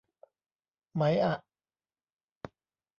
[0.95, 1.35] ไหมอะ